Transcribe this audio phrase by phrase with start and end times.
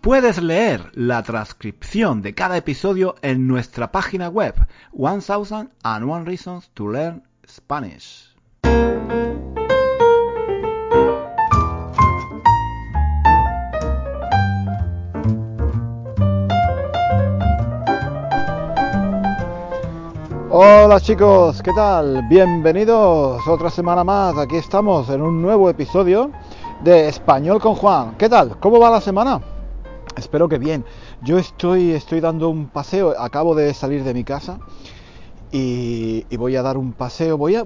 [0.00, 4.54] Puedes leer la transcripción de cada episodio en nuestra página web
[4.94, 8.34] 1001 Reasons to Learn Spanish.
[20.48, 22.26] Hola chicos, ¿qué tal?
[22.30, 24.38] Bienvenidos otra semana más.
[24.38, 26.30] Aquí estamos en un nuevo episodio
[26.82, 28.14] de Español con Juan.
[28.16, 28.58] ¿Qué tal?
[28.60, 29.42] ¿Cómo va la semana?
[30.20, 30.84] Espero que bien.
[31.22, 33.14] Yo estoy, estoy dando un paseo.
[33.18, 34.60] Acabo de salir de mi casa
[35.50, 37.38] y, voy a dar un paseo.
[37.38, 37.64] Voy a,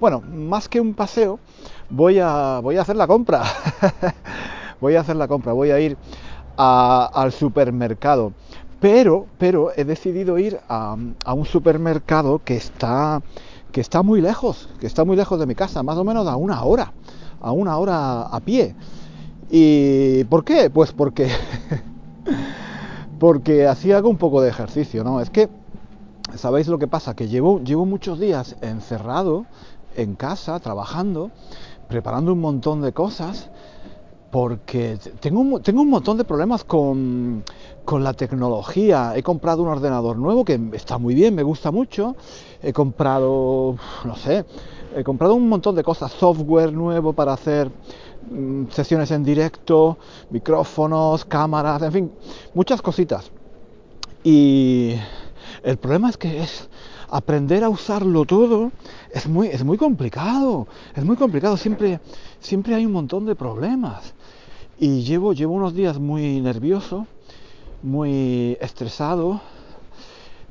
[0.00, 1.40] bueno, más que un paseo,
[1.88, 3.44] voy a, voy a hacer la compra.
[4.80, 5.52] voy a hacer la compra.
[5.52, 5.98] Voy a ir
[6.56, 8.34] a- al supermercado.
[8.78, 13.22] Pero, pero he decidido ir a, a un supermercado que está,
[13.72, 16.36] que está muy lejos, que está muy lejos de mi casa, más o menos a
[16.36, 16.94] una hora,
[17.40, 18.76] a una hora a pie.
[19.48, 20.70] ¿Y por qué?
[20.70, 21.28] Pues porque,
[23.18, 25.20] porque así hago un poco de ejercicio, ¿no?
[25.20, 25.48] Es que,
[26.34, 27.14] ¿sabéis lo que pasa?
[27.14, 29.46] Que llevo, llevo muchos días encerrado
[29.96, 31.30] en casa, trabajando,
[31.88, 33.50] preparando un montón de cosas,
[34.30, 37.42] porque tengo un, tengo un montón de problemas con,
[37.84, 39.12] con la tecnología.
[39.16, 42.16] He comprado un ordenador nuevo que está muy bien, me gusta mucho.
[42.62, 44.44] He comprado, no sé,
[44.96, 47.70] he comprado un montón de cosas, software nuevo para hacer
[48.30, 49.98] mm, sesiones en directo,
[50.30, 52.12] micrófonos, cámaras, en fin,
[52.54, 53.30] muchas cositas.
[54.24, 54.94] Y
[55.62, 56.68] el problema es que es
[57.10, 58.72] aprender a usarlo todo
[59.16, 60.66] es muy, es muy complicado.
[60.94, 61.56] Es muy complicado.
[61.56, 62.00] Siempre,
[62.40, 64.14] siempre hay un montón de problemas.
[64.78, 67.06] Y llevo, llevo unos días muy nervioso,
[67.82, 69.40] muy estresado,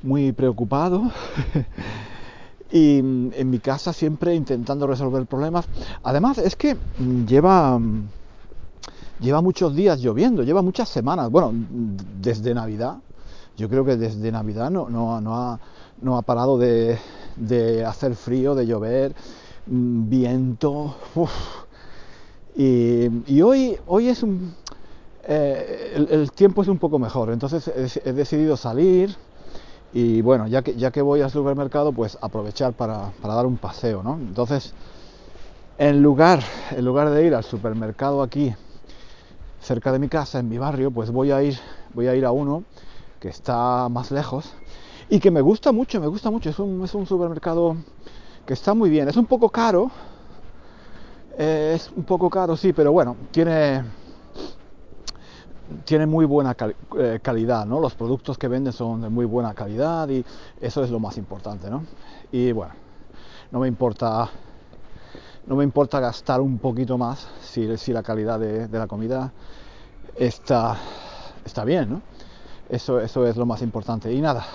[0.01, 1.11] muy preocupado.
[2.71, 5.65] y mm, en mi casa siempre intentando resolver problemas.
[6.03, 7.77] Además, es que mm, lleva.
[7.79, 8.09] mm,
[9.19, 11.29] Lleva muchos días lloviendo, lleva muchas semanas.
[11.31, 12.97] Bueno, desde Navidad,
[13.55, 15.59] yo creo que desde Navidad no, no, no ha,
[16.01, 16.97] no ha parado de,
[17.37, 19.15] de hacer frío, de llover,
[19.65, 20.95] viento.
[21.15, 21.31] uf.
[22.57, 24.53] Y, y hoy, hoy es un,
[25.27, 27.69] eh, el, tiempo es un poco mejor, entonces
[28.05, 29.15] he decidido salir
[29.95, 33.55] y bueno, ya que, ya que voy al supermercado, pues aprovechar para, para dar un
[33.55, 34.15] paseo, ¿no?
[34.15, 34.73] Entonces,
[35.77, 38.53] en lugar, en lugar de ir al supermercado aquí
[39.61, 41.57] cerca de mi casa, en mi barrio, pues voy a ir,
[41.93, 42.65] voy a ir a uno
[43.21, 44.51] que está más lejos
[45.09, 46.49] y que me gusta mucho, me gusta mucho.
[46.49, 47.77] Es un, es un supermercado
[48.45, 49.07] que está muy bien.
[49.07, 49.91] Es un poco caro,
[51.37, 53.81] eh, es un poco caro, sí, pero bueno, tiene,
[55.83, 56.55] tiene muy buena
[56.97, 57.79] eh, calidad, ¿no?
[57.79, 60.23] Los productos que venden son de muy buena calidad y
[60.61, 61.83] eso es lo más importante, ¿no?
[62.31, 62.73] Y bueno,
[63.51, 64.29] no me importa,
[65.47, 69.31] no me importa gastar un poquito más si, si la calidad de, de la comida
[70.17, 70.77] está,
[71.43, 72.01] está bien, ¿no?
[72.69, 74.11] Eso, eso es lo más importante.
[74.11, 74.45] Y nada.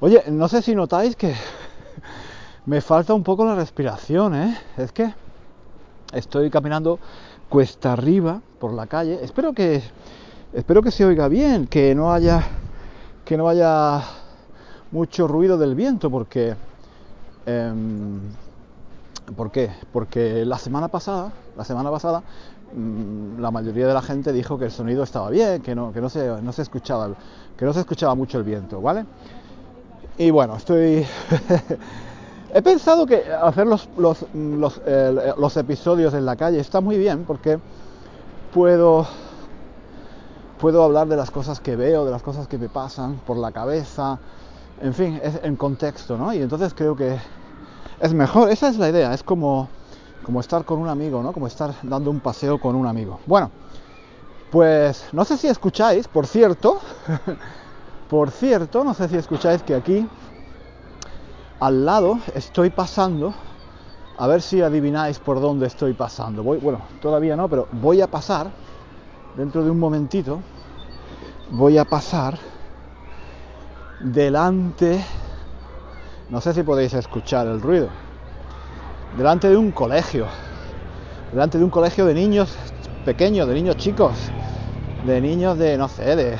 [0.00, 1.34] Oye, no sé si notáis que
[2.66, 4.58] me falta un poco la respiración, ¿eh?
[4.76, 5.14] Es que
[6.12, 6.98] estoy caminando
[7.52, 9.18] cuesta arriba por la calle.
[9.22, 9.82] Espero que
[10.54, 12.42] espero que se oiga bien, que no haya
[13.26, 14.02] que no haya
[14.90, 16.54] mucho ruido del viento, porque
[17.44, 18.20] em,
[19.36, 19.70] ¿por qué?
[19.92, 22.22] Porque la semana pasada, la semana pasada,
[22.74, 26.00] mm, la mayoría de la gente dijo que el sonido estaba bien, que no, que
[26.00, 27.10] no se, no se escuchaba,
[27.54, 29.04] que no se escuchaba mucho el viento, ¿vale?
[30.16, 31.04] Y bueno, estoy.
[32.54, 36.98] He pensado que hacer los, los, los, eh, los episodios en la calle está muy
[36.98, 37.58] bien porque
[38.52, 39.06] puedo,
[40.62, 44.18] hablar de las cosas que veo, de las cosas que me pasan por la cabeza,
[44.82, 46.34] en fin, es en contexto, ¿no?
[46.34, 47.18] Y entonces creo que
[48.00, 49.68] es mejor, esa es la idea, es como
[50.38, 51.32] estar con un amigo, ¿no?
[51.32, 53.18] Como estar dando un paseo con un amigo.
[53.24, 53.50] Bueno,
[54.50, 56.80] pues no sé si escucháis, por cierto,
[58.10, 60.06] por cierto, no sé si escucháis que aquí
[61.62, 63.32] al lado estoy pasando,
[64.18, 66.42] a ver si adivináis por dónde estoy pasando.
[66.42, 68.50] Voy, bueno, todavía no, pero voy a pasar,
[69.36, 70.40] dentro de un momentito,
[71.50, 72.36] voy a pasar
[74.00, 75.04] delante,
[76.30, 77.90] no sé si podéis escuchar el ruido,
[79.16, 80.26] delante de un colegio,
[81.30, 82.56] delante de un colegio de niños
[83.04, 84.14] pequeños, de niños chicos,
[85.06, 86.38] de niños de, no sé, de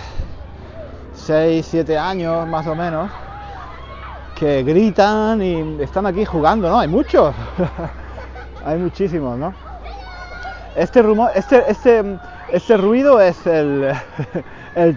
[1.14, 3.08] 6, 7 años más o menos,
[4.42, 6.80] que gritan y están aquí jugando, ¿no?
[6.80, 7.32] Hay muchos,
[8.66, 9.54] hay muchísimos, ¿no?
[10.74, 12.18] Este, rumor, este, este,
[12.50, 13.94] este ruido es el,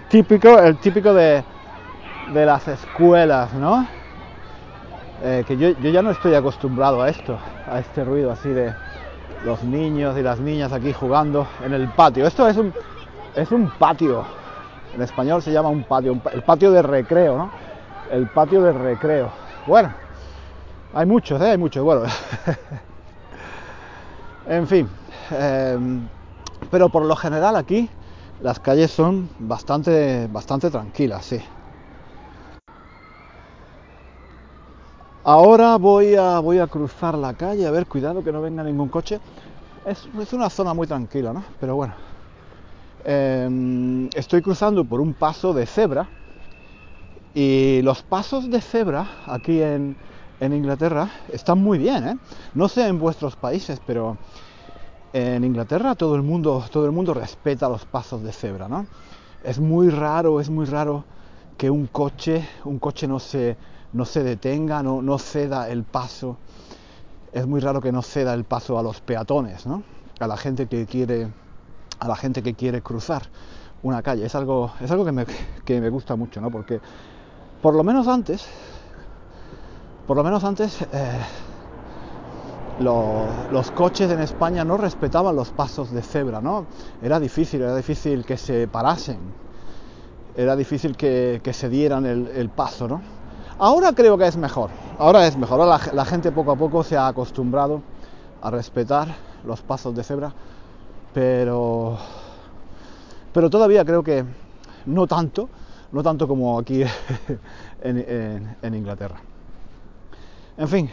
[0.08, 1.44] típico, el típico de,
[2.34, 3.86] de las escuelas, ¿no?
[5.22, 7.38] Eh, que yo, yo ya no estoy acostumbrado a esto,
[7.70, 8.74] a este ruido así de
[9.44, 12.26] los niños y las niñas aquí jugando en el patio.
[12.26, 12.74] Esto es un,
[13.36, 14.24] es un patio,
[14.92, 17.75] en español se llama un patio, el patio de recreo, ¿no?
[18.10, 19.30] El patio de recreo.
[19.66, 19.92] Bueno,
[20.94, 21.50] hay muchos, ¿eh?
[21.50, 22.04] Hay muchos, bueno.
[24.48, 24.88] en fin,
[25.32, 25.78] eh,
[26.70, 27.88] pero por lo general aquí
[28.42, 31.40] las calles son bastante, bastante tranquilas, sí.
[35.24, 38.88] Ahora voy a, voy a cruzar la calle, a ver, cuidado que no venga ningún
[38.88, 39.18] coche.
[39.84, 41.44] Es, es una zona muy tranquila, ¿no?
[41.60, 41.94] Pero bueno,
[43.04, 46.08] eh, estoy cruzando por un paso de cebra
[47.36, 49.94] y los pasos de cebra aquí en,
[50.40, 52.16] en Inglaterra están muy bien, ¿eh?
[52.54, 54.16] No sé en vuestros países, pero
[55.12, 58.86] en Inglaterra todo el mundo, todo el mundo respeta los pasos de cebra, ¿no?
[59.44, 61.04] Es muy raro, es muy raro
[61.58, 63.58] que un coche, un coche no se,
[63.92, 66.38] no se detenga, no, no ceda el paso.
[67.32, 69.82] Es muy raro que no ceda el paso a los peatones, ¿no?
[70.20, 71.28] A la gente que quiere,
[71.98, 73.24] a la gente que quiere cruzar
[73.82, 74.24] una calle.
[74.24, 75.26] Es algo, es algo que, me,
[75.66, 76.50] que me gusta mucho, ¿no?
[76.50, 76.80] Porque
[77.66, 78.46] por lo menos antes,
[80.06, 80.86] por lo menos antes, eh,
[82.78, 86.66] lo, los coches en España no respetaban los pasos de cebra, ¿no?
[87.02, 89.18] Era difícil, era difícil que se parasen,
[90.36, 93.02] era difícil que, se dieran el, el, paso, ¿no?
[93.58, 94.70] Ahora creo que es mejor,
[95.00, 97.82] ahora es mejor, ahora la, la, gente poco a poco se ha acostumbrado
[98.42, 99.08] a respetar
[99.44, 100.32] los pasos de cebra,
[101.12, 101.98] pero,
[103.32, 104.24] pero todavía creo que
[104.86, 105.48] no tanto,
[105.96, 106.82] no tanto como aquí
[107.82, 109.16] en, Inglaterra.
[110.58, 110.90] En fin,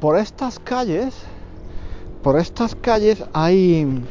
[0.00, 1.14] por estas calles,
[2.24, 4.02] por estas calles hay,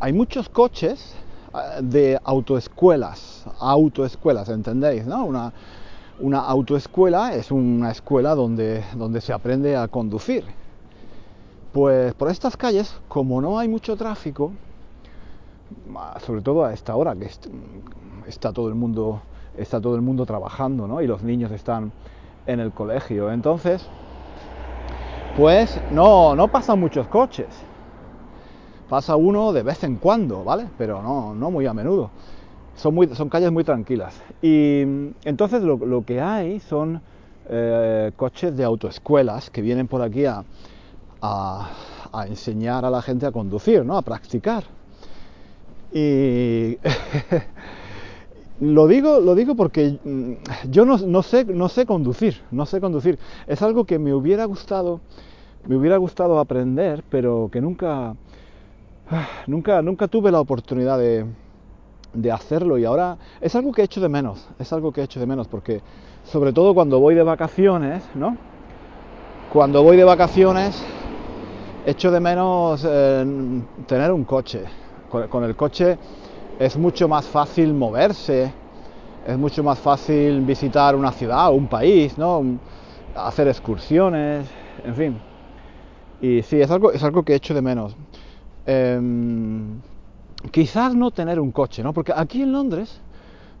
[0.00, 1.14] hay muchos coches
[1.52, 5.04] eh, de autoescuelas, autoescuelas, ¿entendéis?
[5.04, 5.26] ¿no?
[5.26, 5.52] Una,
[6.18, 10.44] una autoescuela es una escuela donde, donde se aprende a conducir.
[11.74, 14.52] Pues por estas calles, como no hay mucho tráfico,
[16.20, 17.28] sobre todo a esta hora que
[18.26, 19.22] está todo el mundo,
[19.56, 21.00] está todo el mundo trabajando, ¿no?
[21.00, 21.92] Y los niños están
[22.46, 23.30] en el colegio.
[23.32, 23.86] Entonces,
[25.36, 27.48] pues no, no pasan muchos coches.
[28.88, 30.66] Pasa uno de vez en cuando, ¿vale?
[30.78, 32.10] Pero no, no muy a menudo.
[32.76, 34.20] Son, son calles muy tranquilas.
[34.42, 34.82] Y
[35.24, 37.00] entonces lo, lo que hay son
[37.48, 40.44] eh, coches de autoescuelas que vienen por aquí a,
[41.20, 41.70] a,
[42.12, 43.96] a, enseñar a la gente a conducir, ¿no?
[43.96, 44.64] A practicar.
[45.94, 46.76] Y
[48.60, 50.00] lo digo, lo digo porque
[50.68, 53.16] yo no, sé, no sé conducir, no sé conducir.
[53.46, 55.00] Es algo que me hubiera gustado,
[55.68, 58.16] me hubiera gustado aprender, pero que nunca,
[59.46, 61.26] nunca, nunca tuve la oportunidad de,
[62.12, 65.04] de hacerlo y ahora es algo que he hecho de menos, es algo que he
[65.04, 65.80] hecho de menos porque
[66.24, 68.36] sobre todo cuando voy de vacaciones, ¿no?
[69.52, 70.84] Cuando voy de vacaciones
[71.86, 74.64] echo de menos eh, tener un coche.
[75.28, 75.96] Con, el coche
[76.58, 78.52] es mucho más fácil moverse,
[79.24, 82.58] es mucho más fácil visitar una ciudad un país, ¿no?
[83.14, 84.48] Hacer excursiones,
[84.84, 85.20] en fin.
[86.20, 87.96] Y sí, es algo, es algo que echo de menos.
[88.66, 89.00] Eh,
[90.50, 91.92] quizás no tener un coche, ¿no?
[91.92, 93.00] Porque aquí en Londres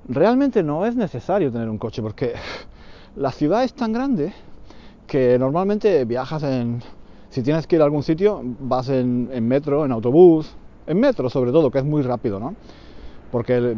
[0.08, 2.34] realmente no es necesario tener un coche, porque
[3.16, 4.32] la ciudad es tan grande
[5.06, 6.82] que normalmente viajas en,
[7.28, 11.28] si tienes que ir a algún sitio, vas en, en metro, en autobús, en metro
[11.30, 12.54] sobre todo, que es muy rápido, ¿no?
[13.30, 13.74] Porque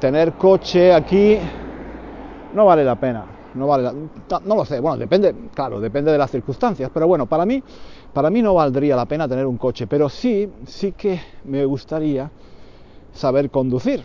[0.00, 1.38] tener coche aquí
[2.54, 3.24] no vale la pena,
[3.54, 7.26] no vale la, no lo sé, bueno, depende, claro, depende de las circunstancias, pero bueno,
[7.26, 7.62] para mí
[8.12, 12.30] para mí no valdría la pena tener un coche, pero sí, sí que me gustaría
[13.12, 14.02] saber conducir.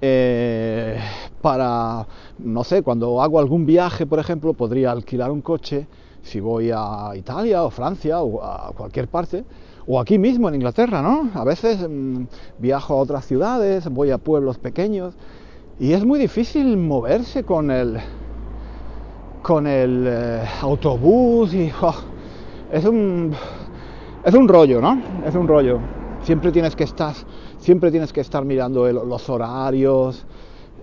[0.00, 0.98] Eh,
[1.42, 2.06] para,
[2.38, 5.86] no sé, cuando hago algún viaje, por ejemplo, podría alquilar un coche
[6.22, 9.44] si voy a Italia o Francia o a cualquier parte,
[9.88, 11.30] o aquí mismo en Inglaterra, ¿no?
[11.34, 12.24] A veces mmm,
[12.58, 15.14] viajo a otras ciudades, voy a pueblos pequeños
[15.80, 17.98] y es muy difícil moverse con el,
[19.42, 21.72] con el eh, autobús y
[22.70, 23.32] es un
[24.24, 25.00] es un rollo, ¿no?
[25.24, 25.78] Es un rollo.
[26.22, 27.14] Siempre tienes que estar
[27.58, 30.26] siempre tienes que estar mirando los horarios.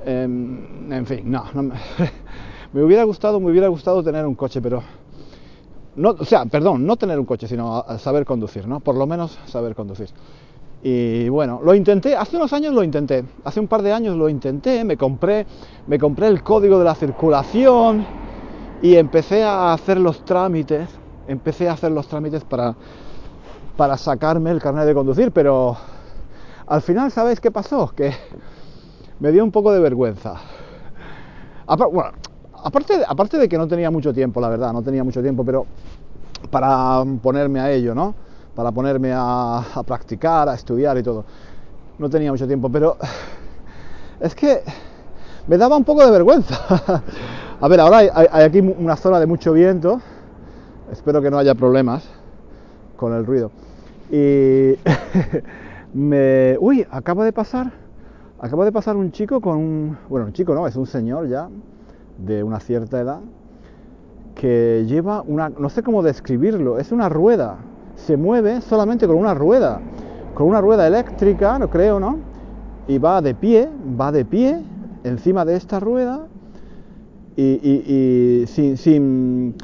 [0.06, 1.64] Eh, en fin, no, no
[2.74, 4.82] me, hubiera gustado, me hubiera gustado tener un coche, pero
[5.96, 8.80] no, o sea, perdón, no tener un coche, sino saber conducir, ¿no?
[8.80, 10.10] Por lo menos saber conducir.
[10.84, 14.30] Y bueno, lo intenté, hace unos años lo intenté, hace un par de años lo
[14.30, 15.48] intenté, me compré,
[15.88, 18.06] me compré el código de la circulación
[18.82, 20.90] y empecé a hacer los trámites,
[21.28, 22.76] empecé a hacer los trámites para,
[23.76, 25.76] para sacarme el carnet de conducir, pero
[26.68, 27.92] al final, ¿sabéis qué pasó?
[27.96, 28.14] Que
[29.20, 30.36] me dio un poco de vergüenza.
[32.66, 35.68] Aparte, aparte de que no tenía mucho tiempo, la verdad, no tenía mucho tiempo, pero
[36.50, 38.16] para ponerme a ello, ¿no?
[38.56, 41.26] Para ponerme a, practicar, a estudiar y todo.
[42.00, 42.98] No tenía mucho tiempo, pero
[44.20, 44.64] es que
[45.48, 46.56] me daba un poco de vergüenza.
[47.62, 48.10] a ver, ahora hay,
[48.44, 50.02] aquí una zona de mucho viento.
[50.92, 52.10] Espero que no haya problemas
[52.98, 53.52] con el ruido.
[54.10, 54.76] Y
[55.94, 56.58] me...
[56.60, 57.72] Uy, acaba de pasar...
[58.40, 59.98] Acaba de pasar un chico con un...
[60.10, 61.48] Bueno, un chico no, es un señor ya
[62.18, 63.20] de una cierta edad
[64.36, 67.56] que lleva una, no sé cómo describirlo, es una rueda,
[67.96, 69.80] se mueve solamente con una rueda,
[70.34, 72.18] con una rueda eléctrica, no creo, ¿no?
[72.88, 73.70] Y va de pie,
[74.00, 74.62] va de pie
[75.04, 76.28] encima de esta rueda
[77.38, 79.56] y, sin, sin,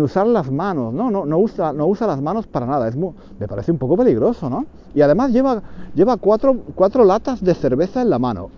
[0.00, 1.10] usar las manos, ¿no?
[1.10, 4.50] No, no, usa, no usa las manos para nada, es me parece un poco peligroso,
[4.50, 4.66] ¿no?
[4.94, 5.62] Y además lleva,
[5.94, 8.50] lleva cuatro, cuatro latas de cerveza en la mano.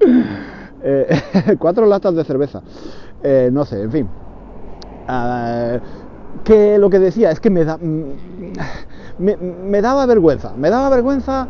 [0.82, 2.62] Eh, cuatro latas de cerveza.
[3.22, 4.08] Eh, no sé, en fin.
[5.08, 5.78] Ah,
[6.44, 8.12] que lo que decía es que me, da, mm,
[9.18, 10.52] me, daba vergüenza.
[10.56, 11.48] Me daba vergüenza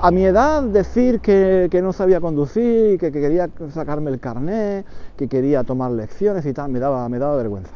[0.00, 4.84] a mi edad decir que, no sabía conducir, que, que, quería sacarme el carné,
[5.16, 6.70] que quería tomar lecciones y tal.
[6.70, 7.72] Me daba, me daba vergüenza.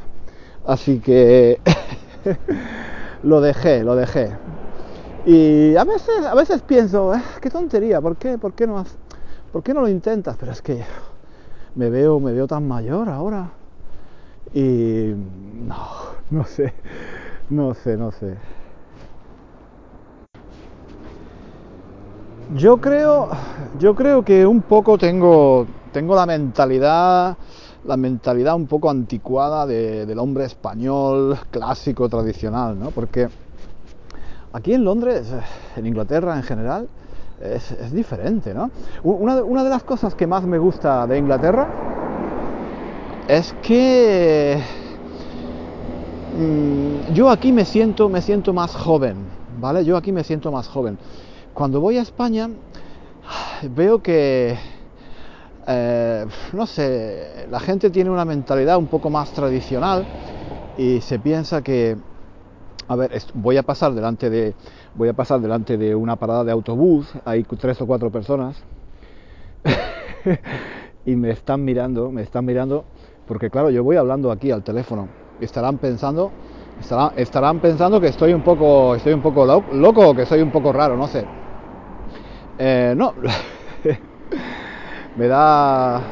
[0.66, 1.60] Así que
[3.22, 4.30] lo dejé, lo dejé.
[5.26, 8.78] Y a veces, a veces pienso, eh, qué tontería, ¿por qué, por qué no
[9.52, 10.36] ¿por qué no lo intentas?
[10.38, 10.84] Pero es que
[11.74, 13.50] me veo, me veo tan mayor ahora.
[14.54, 15.12] Y
[15.66, 15.86] no,
[16.30, 16.72] no sé,
[17.50, 18.36] no sé, no sé.
[22.54, 23.28] Yo creo,
[23.78, 27.36] yo creo que un poco tengo, tengo la mentalidad,
[27.84, 32.90] la mentalidad un poco anticuada del hombre español clásico, tradicional, ¿no?
[32.90, 33.28] Porque
[34.52, 35.30] aquí en Londres,
[35.76, 36.88] en Inglaterra en general,
[37.40, 38.70] es, diferente, ¿no?
[39.02, 41.68] Una, de las cosas que más me gusta de Inglaterra
[43.28, 44.60] es que
[46.38, 49.16] mm, yo aquí me siento, me siento más joven,
[49.60, 49.84] ¿vale?
[49.84, 50.98] Yo aquí me siento más joven.
[51.54, 52.48] Cuando voy a España
[53.62, 54.56] veo que,
[55.66, 60.06] eh, no sé, la gente tiene una mentalidad un poco más tradicional
[60.76, 61.96] y se piensa que,
[62.88, 64.54] a ver, voy a pasar delante de,
[64.94, 68.56] voy a pasar delante de una parada de autobús, hay tres o cuatro personas.
[71.06, 72.84] Y me están mirando, me están mirando,
[73.26, 75.08] porque claro, yo voy hablando aquí al teléfono.
[75.40, 76.30] Estarán pensando,
[77.16, 80.98] estarán, pensando que estoy un poco, estoy un poco loco que soy un poco raro,
[80.98, 81.24] no sé.
[82.58, 83.14] Eh, no,
[85.16, 86.02] me da,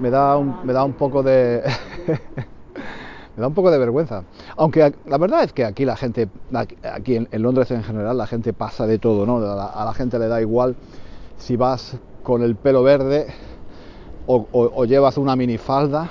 [0.00, 1.62] me da me da un poco de
[3.36, 4.24] me da un poco de vergüenza.
[4.56, 6.28] Aunque la verdad es que aquí la gente,
[6.82, 9.38] aquí en, Londres en general, la gente pasa de todo, ¿no?
[9.38, 10.76] A la, gente le da igual
[11.36, 13.26] si vas con el pelo verde
[14.26, 16.10] o, llevas una minifalda,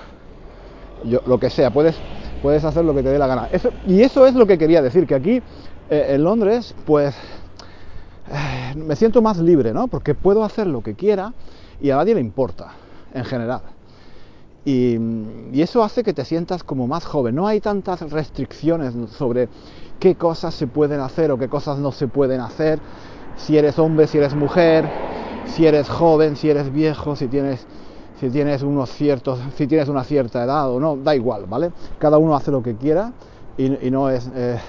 [1.06, 1.96] yo, lo que sea, puedes,
[2.42, 3.50] puedes hacer lo que te dé la gana.
[3.88, 5.42] y eso es lo que quería decir, que aquí
[5.90, 7.16] eh, en Londres, pues
[8.30, 9.88] eh, me siento más libre, ¿no?
[9.88, 11.34] Porque puedo hacer lo que quiera
[11.82, 12.72] y a nadie le importa,
[13.14, 13.62] en general.
[14.66, 14.98] Y,
[15.62, 17.36] eso hace que te sientas como más joven.
[17.36, 19.50] No hay tantas restricciones sobre
[20.00, 22.80] qué cosas se pueden hacer o qué cosas no se pueden hacer.
[23.38, 24.90] Si eres hombre, si eres mujer,
[25.46, 27.66] si eres joven, si eres viejo, si tienes,
[28.20, 31.72] si tienes unos ciertos, si tienes una cierta edad o no, da igual, ¿vale?
[32.00, 33.12] Cada uno hace lo que quiera
[33.58, 34.60] y, no es eh,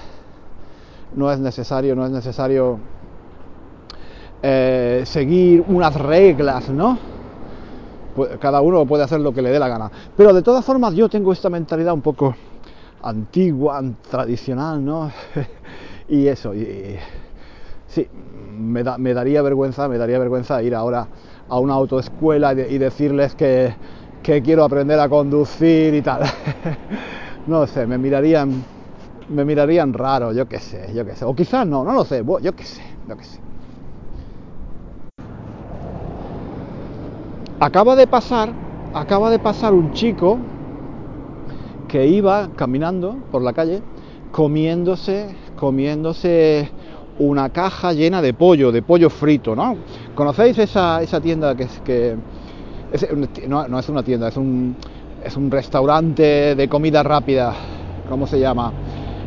[1.15, 2.79] no es necesario, no es necesario
[4.43, 7.14] eh, seguir unas reglas, ¿no?
[8.39, 9.91] Cada uno puede hacer lo que le dé la gana.
[10.15, 12.35] Pero de todas formas yo tengo esta mentalidad un poco
[13.03, 15.11] antigua, tradicional, ¿no?
[16.09, 16.97] y eso, y,
[17.87, 18.07] sí,
[18.57, 21.07] me, daría vergüenza, me daría vergüenza ir ahora
[21.47, 23.75] a una autoescuela y, decirles que,
[24.23, 26.23] quiero aprender a conducir y tal.
[27.47, 28.63] no sé, me mirarían,
[29.29, 31.25] me mirarían raro, yo qué sé, yo qué sé.
[31.25, 33.39] O quizás no, no lo sé, yo qué sé, yo qué sé.
[37.65, 38.53] Acaba de pasar,
[38.93, 40.37] acaba de pasar un chico
[41.87, 43.81] que iba caminando por la calle
[44.31, 46.69] comiéndose, comiéndose
[47.17, 49.77] una caja llena de pollo, de pollo frito, ¿no?
[50.13, 52.15] ¿Conocéis esa, esa tienda que es que
[53.47, 54.75] no, es una tienda, es un
[55.23, 57.51] es un restaurante de comida rápida,
[58.07, 58.71] ¿cómo se llama?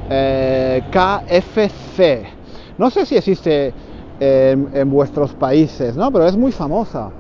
[0.09, 2.25] Eh, KFC.
[2.79, 3.73] No sé si existe
[4.21, 6.13] en, en, vuestros países, ¿no?
[6.13, 7.11] Pero es muy famosa.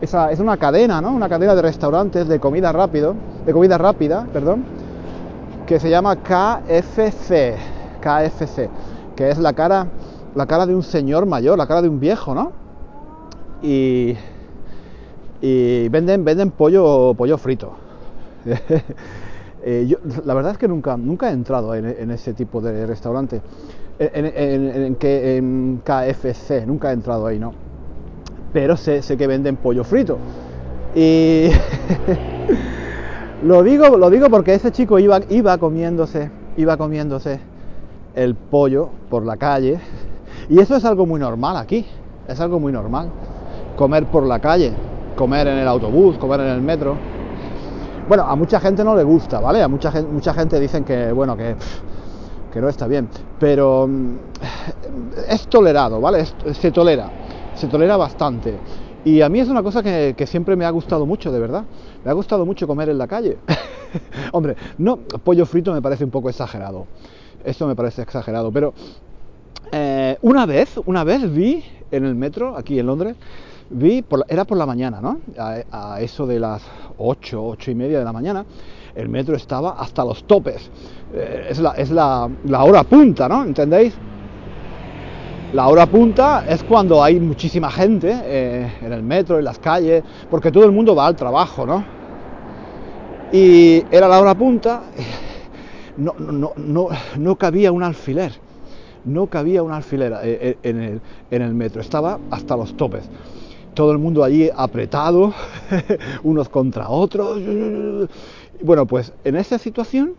[0.00, 1.12] Es una cadena, ¿no?
[1.12, 3.14] Una cadena de restaurantes de comida rápido,
[3.46, 4.64] de comida rápida, perdón,
[5.66, 7.56] que se llama KFC,
[8.00, 8.70] KFC,
[9.16, 9.86] que es la cara,
[10.34, 12.52] la cara de un señor mayor, la cara de un viejo, ¿no?
[13.62, 14.16] Y,
[15.40, 17.72] y venden, venden pollo, pollo frito.
[19.64, 23.40] eh, la verdad es que nunca, nunca he entrado en, en ese tipo de restaurante.
[23.98, 27.65] En, en KFC, nunca he entrado ahí, ¿no?
[28.56, 30.16] Pero sé, que venden pollo frito.
[30.94, 31.48] Y
[33.44, 37.38] lo, digo, lo digo porque ese chico iba, iba comiéndose, iba comiéndose
[38.14, 39.78] el pollo por la calle.
[40.48, 41.84] Y eso es algo muy normal aquí.
[42.26, 43.10] Es algo muy normal.
[43.76, 44.72] Comer por la calle,
[45.16, 46.96] comer en el autobús, comer en el metro.
[48.08, 49.62] Bueno, a mucha gente no le gusta, ¿vale?
[49.62, 51.56] A mucha gente, mucha gente dicen que, bueno, que,
[52.50, 53.06] que no está bien.
[53.38, 53.86] Pero
[55.28, 56.24] es tolerado, ¿vale?
[56.54, 57.25] Se tolera.
[57.56, 58.54] Se tolera bastante.
[59.04, 61.64] Y a mí es una cosa que, siempre me ha gustado mucho, de verdad.
[62.04, 63.38] Me ha gustado mucho comer en la calle.
[64.32, 66.86] Hombre, no, pollo frito me parece un poco exagerado.
[67.44, 68.52] Esto me parece exagerado.
[68.52, 68.74] Pero
[69.72, 73.16] eh, una vez, una vez vi en el metro, aquí en Londres,
[73.70, 75.20] vi, por era por la mañana, ¿no?
[75.38, 76.62] A, eso de las
[76.98, 78.44] 8, 8 y media de la mañana,
[78.94, 80.70] el metro estaba hasta los topes.
[81.14, 82.28] Eh, es la, es la
[82.64, 83.44] hora punta, ¿no?
[83.44, 83.94] ¿Entendéis?
[85.56, 90.04] La hora punta es cuando hay muchísima gente eh, en el metro, en las calles,
[90.28, 91.82] porque todo el mundo va al trabajo, ¿no?
[93.32, 94.82] Y era la hora punta,
[95.96, 98.32] no, no, no, no cabía un alfiler,
[99.06, 103.08] no cabía un alfiler eh, en el, en el metro, estaba hasta los topes.
[103.72, 105.32] Todo el mundo allí apretado,
[106.22, 107.40] unos contra otros.
[108.60, 110.16] Bueno, pues en esa situación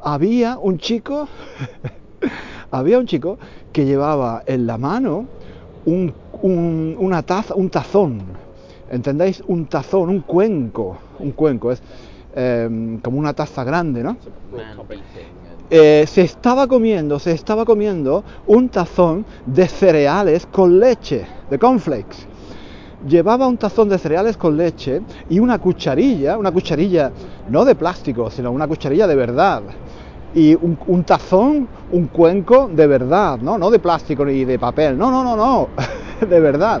[0.00, 1.28] había un chico
[2.70, 3.38] había un chico
[3.72, 5.26] que llevaba en la mano
[5.84, 8.22] un, un, una taza, un tazón,
[8.90, 9.42] ¿entendéis?
[9.46, 11.82] Un tazón, un cuenco, un cuenco, es
[12.34, 14.16] eh, como una taza grande, ¿no?
[15.70, 22.26] Eh, se estaba comiendo, se estaba comiendo un tazón de cereales con leche, de cornflakes.
[23.08, 27.12] Llevaba un tazón de cereales con leche y una cucharilla, una cucharilla
[27.48, 29.62] no de plástico, sino una cucharilla de verdad
[30.34, 33.56] y un, tazón, un cuenco de verdad, ¿no?
[33.56, 35.68] No de plástico ni de papel, no, no, no, no,
[36.26, 36.80] de verdad.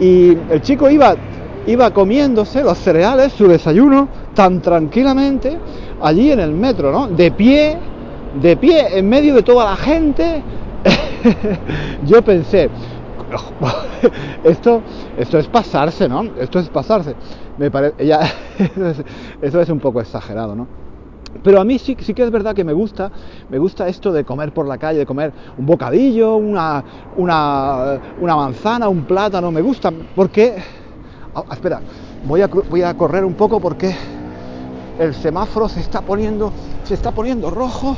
[0.00, 1.14] Y el chico iba,
[1.66, 5.56] iba comiéndose los cereales, su desayuno, tan tranquilamente,
[6.00, 7.06] allí en el metro, ¿no?
[7.06, 7.76] De pie,
[8.40, 10.42] de pie, en medio de toda la gente.
[12.06, 12.68] Yo pensé,
[14.44, 14.82] esto,
[15.16, 16.24] esto es pasarse, ¿no?
[16.40, 17.14] Esto es pasarse.
[17.58, 18.20] Me parece, ya,
[19.40, 20.81] eso es un poco exagerado, ¿no?
[21.42, 23.10] Pero a mí sí, sí, que es verdad que me gusta,
[23.48, 26.84] me gusta esto de comer por la calle, de comer un bocadillo, una,
[28.20, 30.62] manzana, un plátano, me gusta, porque...
[31.34, 31.80] Oh, espera,
[32.24, 33.96] voy a, voy a correr un poco porque
[34.98, 36.52] el semáforo se está poniendo,
[36.84, 37.96] se está poniendo rojo.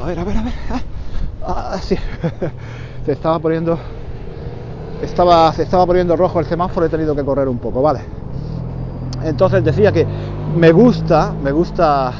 [0.00, 0.52] A ver, a ver, a ver.
[1.42, 1.96] Ah, ah, sí.
[3.04, 3.76] se estaba poniendo,
[5.02, 8.00] estaba, se estaba poniendo rojo el semáforo, he tenido que correr un poco, vale.
[9.24, 10.06] Entonces decía que
[10.56, 12.12] me gusta, me gusta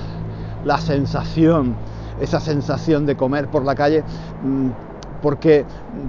[0.65, 1.75] la sensación,
[2.21, 4.03] esa sensación de comer por la calle,
[4.43, 4.69] mm,
[5.23, 5.65] porque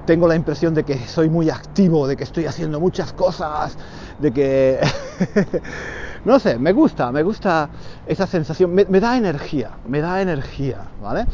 [0.05, 3.77] tengo la impresión de que soy muy activo, de que estoy haciendo muchas cosas,
[4.19, 4.79] de que...
[6.25, 7.69] no sé, me gusta, me gusta
[8.07, 11.25] esa sensación, me, da energía, me da energía, ¿vale?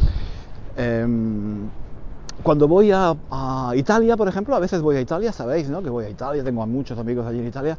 [0.77, 1.07] Eh,
[2.43, 5.81] cuando voy a, a, Italia, por ejemplo, a veces voy a Italia, sabéis, ¿no?
[5.81, 7.77] Que voy a Italia, tengo a muchos amigos allí en Italia,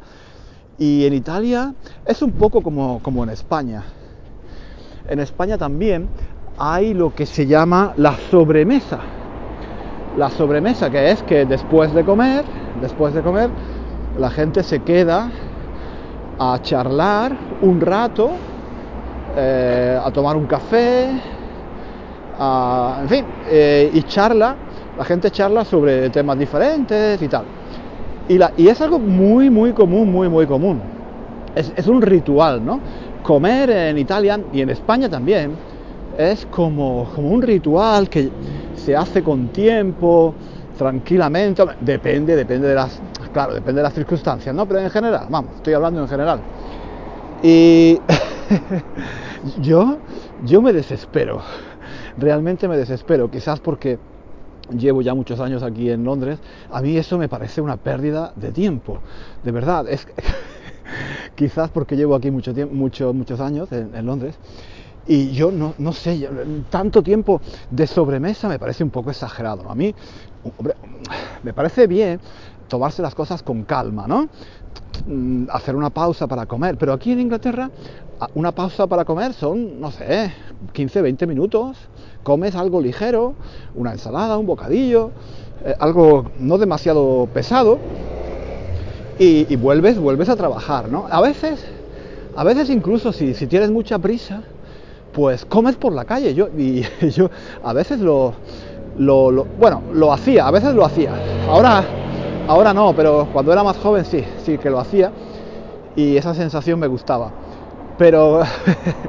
[0.77, 1.73] y en Italia
[2.05, 3.83] es un poco como, como en España
[5.09, 6.07] en España también
[6.57, 8.99] hay lo que se llama la sobremesa.
[10.17, 12.45] La sobremesa que es que después de comer,
[12.81, 13.49] después de comer,
[14.19, 15.29] la gente se queda
[16.39, 18.31] a charlar un rato,
[19.35, 21.09] eh, a tomar un café,
[22.39, 24.55] a, en fin, eh, y charla,
[24.97, 27.45] la gente charla sobre temas diferentes y tal.
[28.29, 30.92] Y, es algo muy, muy común, muy, muy común.
[31.55, 32.79] Es, un ritual, ¿no?
[33.21, 35.51] comer en Italia y en España también
[36.17, 38.29] es como, como un ritual que
[38.75, 40.33] se hace con tiempo,
[40.77, 42.99] tranquilamente, depende, depende de las,
[43.31, 44.65] claro, depende de las circunstancias, ¿no?
[44.67, 46.39] Pero en general, vamos, estoy hablando en general.
[47.41, 47.99] Y
[49.61, 49.97] yo,
[50.45, 51.41] yo me desespero,
[52.17, 53.97] realmente me desespero, quizás porque
[54.77, 56.39] llevo ya muchos años aquí en Londres,
[56.71, 58.99] a mí eso me parece una pérdida de tiempo,
[59.43, 60.07] de verdad, es
[61.35, 64.35] quizás porque llevo aquí mucho tiempo, mucho, muchos años en, Londres.
[65.05, 66.29] Y yo no, no, sé,
[66.69, 69.69] tanto tiempo de sobremesa me parece un poco exagerado.
[69.69, 69.93] A mí,
[71.43, 72.19] me parece bien
[72.67, 74.29] tomarse las cosas con calma, ¿no?
[75.05, 76.77] Mm, hacer una pausa para comer.
[76.77, 77.69] Pero aquí en Inglaterra,
[78.35, 80.31] una pausa para comer son, no sé,
[80.71, 81.77] 15, 20 minutos.
[82.23, 83.35] Comes algo ligero,
[83.75, 85.11] una ensalada, un bocadillo,
[85.65, 87.79] eh, algo no demasiado pesado
[89.19, 91.05] y, vuelves, vuelves a trabajar, ¿no?
[91.09, 91.63] A veces,
[92.35, 94.41] a veces incluso si, si tienes mucha prisa,
[95.13, 96.33] pues comes por la calle.
[96.33, 97.29] Yo, y yo
[97.63, 98.33] a veces lo,
[98.97, 101.11] lo, bueno, lo hacía, a veces lo hacía.
[101.47, 101.83] Ahora,
[102.47, 105.11] ahora no, pero cuando era más joven sí, sí que lo hacía
[105.95, 107.31] y esa sensación me gustaba.
[107.97, 108.41] Pero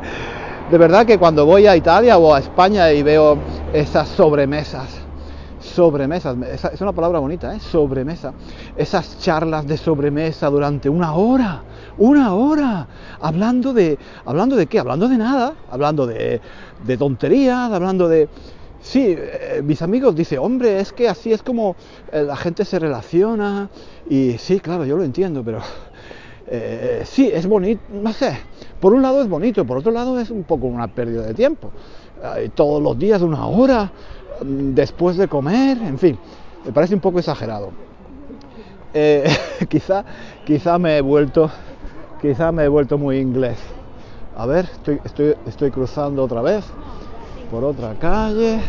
[0.71, 3.39] de verdad que cuando voy a Italia o a España y veo
[3.73, 5.04] esas sobremesas
[5.65, 6.37] sobremesas,
[6.73, 7.61] es una palabra bonita, ¿eh?
[7.61, 8.33] sobremesa,
[8.77, 11.63] esas charlas de sobremesa durante una hora,
[11.99, 12.87] una hora,
[13.21, 16.41] hablando de, hablando de qué, hablando de nada, hablando de,
[16.85, 18.29] de tonterías, hablando de...
[18.81, 21.75] Sí, eh, mis amigos dicen, hombre, es que así es como
[22.13, 23.71] eh, la gente se relaciona
[24.11, 25.61] y sí, claro, yo lo entiendo, pero
[26.47, 28.37] eh, sí, es bonito, no sé,
[28.81, 31.71] por un lado es bonito, por otro lado es un poco una pérdida de tiempo.
[32.55, 33.91] todos los días una hora
[34.45, 36.19] después de comer, en fin,
[36.65, 37.71] me parece un poco exagerado.
[38.93, 39.25] Eh,
[39.69, 40.05] quizá,
[40.45, 41.51] quizá me he vuelto,
[42.21, 43.59] quizá me he vuelto muy inglés.
[44.37, 46.65] A ver, estoy, estoy, estoy cruzando otra vez
[47.51, 48.61] por otra calle.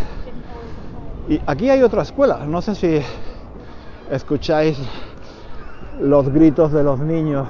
[1.28, 2.46] Y aquí hay otra escuela.
[2.46, 3.02] No sé si
[4.12, 4.78] escucháis
[6.00, 7.48] los gritos de los niños.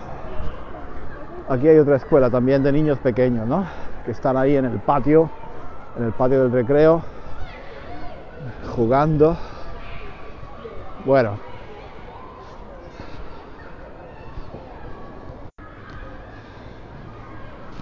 [1.49, 3.65] Aquí hay otra escuela también de niños pequeños, ¿no?
[4.05, 5.29] Que están ahí en el patio,
[5.97, 7.14] en el patio del recreo
[8.75, 9.38] jugando.
[11.05, 11.39] Bueno.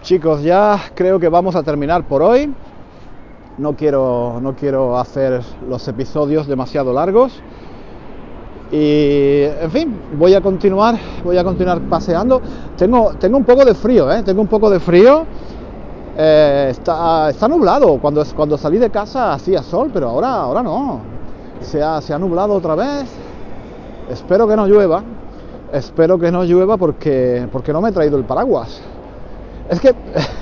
[0.01, 2.53] Chicos, ya creo que vamos a terminar por hoy.
[3.57, 7.41] No quiero, no quiero hacer los episodios demasiado largos.
[8.71, 12.41] Y, en fin, voy a continuar, voy a continuar paseando.
[12.75, 14.23] Tengo, tengo un poco de frío, ¿eh?
[14.23, 15.25] Tengo un poco de frío
[16.17, 17.97] eh, está, está, nublado.
[17.99, 21.01] Cuando, cuando salí de casa hacía sol, pero ahora, ahora no.
[21.61, 23.09] Se ha, se ha nublado otra vez.
[24.09, 25.03] Espero que no llueva.
[25.71, 28.81] Espero que no llueva porque, porque no me he traído el paraguas.
[29.69, 29.95] Es que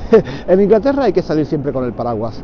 [0.47, 2.43] en Inglaterra hay que salir siempre con el paraguas.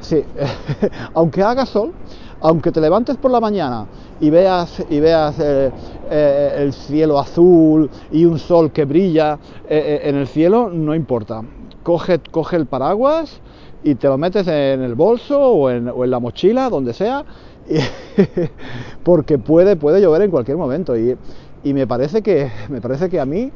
[0.00, 0.24] Sí,
[1.14, 1.92] aunque haga sol,
[2.40, 3.86] aunque te levantes por la mañana
[4.18, 5.72] y veas, y veas eh,
[6.10, 11.42] eh, el cielo azul y un sol que brilla en el cielo, no importa
[11.82, 13.40] coge, coge el paraguas
[13.82, 17.24] y te lo metes en el bolso o en, la mochila, donde sea,
[19.02, 20.96] porque puede, puede llover en cualquier momento.
[20.96, 21.16] Y,
[21.64, 23.50] me, parece que, me parece que a mí,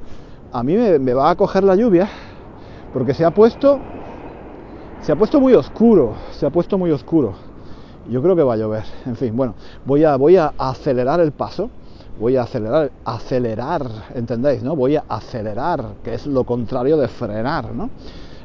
[0.53, 2.09] a mí me, va a coger la lluvia,
[2.93, 3.79] porque se ha puesto,
[5.05, 7.35] se ha puesto muy oscuro, se ha puesto muy oscuro.
[8.11, 8.85] Yo creo que va a llover.
[9.07, 11.71] En fin, bueno, voy a, voy a acelerar el paso
[12.19, 14.63] voy a acelerar, acelerar, ¿entendéis?
[14.63, 14.77] ¿no?
[14.77, 17.91] Voy a acelerar, que es lo contrario de frenar, ¿no?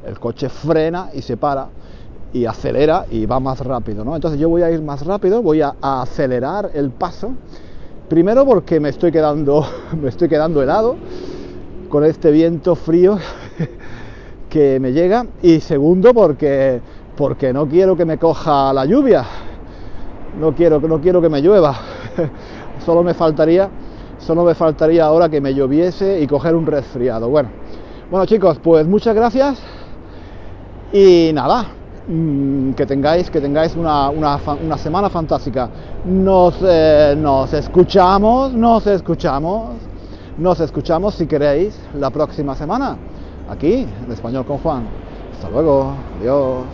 [0.05, 1.67] El coche frena y se para
[2.31, 4.15] y acelera y va más rápido, ¿no?
[4.15, 7.31] Entonces yo voy a ir más rápido, voy a, acelerar el paso.
[8.07, 9.65] Primero porque me estoy quedando,
[10.01, 10.95] me estoy quedando helado
[11.89, 13.17] con este viento frío
[14.49, 16.81] que me llega y segundo porque
[17.19, 19.25] porque no quiero que me coja la lluvia.
[20.39, 21.75] No quiero, no quiero que me llueva.
[22.85, 23.69] solo me faltaría,
[24.19, 27.29] solo me faltaría ahora que me lloviese y coger un resfriado.
[27.29, 27.49] Bueno,
[28.09, 29.61] bueno chicos, pues muchas gracias
[30.93, 31.65] y nada,
[32.07, 35.69] mm, que tengáis, que tengáis una, una, semana fantástica.
[36.05, 39.71] Nos, eh, nos escuchamos, nos escuchamos,
[40.37, 42.95] nos escuchamos si queréis la próxima semana,
[43.49, 44.87] aquí en Español con Juan.
[45.33, 46.65] Hasta luego, adiós.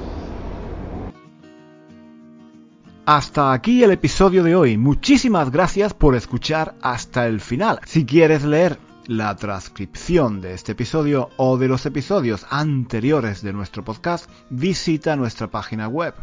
[3.05, 4.77] Hasta aquí el episodio de hoy.
[4.77, 7.79] Muchísimas gracias por escuchar hasta el final.
[7.85, 13.83] Si quieres leer la transcripción de este episodio o de los episodios anteriores de nuestro
[13.83, 16.15] podcast, visita nuestra página web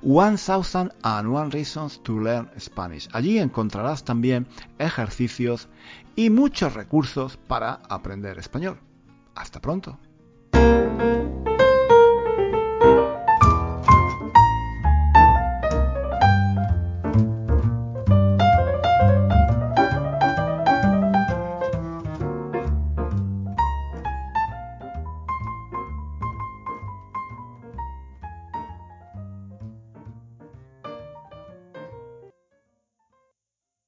[0.00, 3.08] 1001 Reasons to Learn Spanish.
[3.12, 4.46] Allí encontrarás también
[4.78, 5.68] ejercicios
[6.16, 8.78] y muchos recursos para aprender español.
[9.40, 9.98] Hasta pronto.